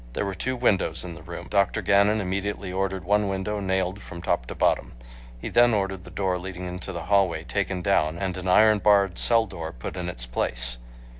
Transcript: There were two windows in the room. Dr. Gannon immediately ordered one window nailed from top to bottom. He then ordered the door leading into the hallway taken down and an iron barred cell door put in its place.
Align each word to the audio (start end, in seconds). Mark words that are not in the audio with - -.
There 0.13 0.25
were 0.25 0.33
two 0.33 0.55
windows 0.55 1.05
in 1.05 1.13
the 1.13 1.21
room. 1.21 1.47
Dr. 1.47 1.83
Gannon 1.83 2.21
immediately 2.21 2.71
ordered 2.73 3.03
one 3.03 3.27
window 3.27 3.59
nailed 3.59 4.01
from 4.01 4.19
top 4.19 4.47
to 4.47 4.55
bottom. 4.55 4.93
He 5.39 5.47
then 5.47 5.75
ordered 5.75 6.05
the 6.05 6.09
door 6.09 6.39
leading 6.39 6.65
into 6.65 6.91
the 6.91 7.03
hallway 7.05 7.43
taken 7.43 7.83
down 7.83 8.17
and 8.17 8.35
an 8.35 8.47
iron 8.47 8.79
barred 8.79 9.19
cell 9.19 9.45
door 9.45 9.71
put 9.71 9.95
in 9.95 10.09
its 10.09 10.25
place. 10.25 10.79